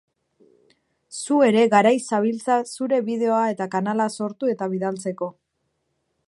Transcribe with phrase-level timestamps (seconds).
[1.19, 5.31] Zu ere garaiz zabiltza zure bideoa eta kanala sortu eta bidaltzeko.